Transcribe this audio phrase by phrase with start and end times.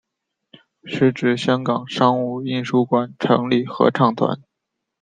[0.83, 4.41] 时值香港商务印书馆成立合唱团。